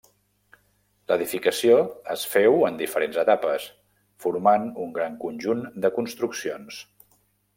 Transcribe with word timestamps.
L'edificació 1.11 1.75
es 2.13 2.23
féu 2.31 2.57
en 2.69 2.79
diferents 2.79 3.19
etapes, 3.25 3.67
formant 4.25 4.67
un 4.87 4.97
gran 4.97 5.21
conjunt 5.27 5.63
de 5.85 5.95
construccions. 6.01 6.83